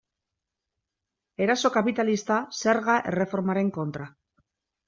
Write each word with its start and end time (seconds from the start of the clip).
Eraso 1.47 1.71
kapitalista 1.77 2.39
zerga 2.63 2.97
erreformaren 3.13 3.73
kontra. 3.77 4.09